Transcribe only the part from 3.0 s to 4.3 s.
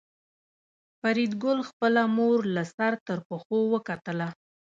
تر پښو وکتله